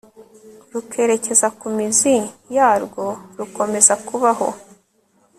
[0.73, 2.15] rukerekeza ku mizi
[2.55, 3.05] yarwo
[3.37, 4.49] rukomeza kubaho